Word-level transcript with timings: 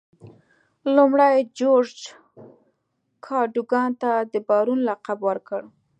لومړي 0.95 1.35
جورج 1.59 1.95
کادوګان 3.25 3.91
ته 4.01 4.11
د 4.33 4.35
بارون 4.47 4.79
لقب 4.89 5.19
ورکړ. 5.29 5.61